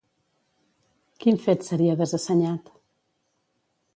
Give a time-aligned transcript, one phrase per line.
[1.25, 2.75] Quin fet seria desassenyat?